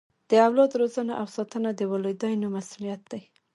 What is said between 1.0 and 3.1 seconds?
او ساتنه د والدینو مسؤلیت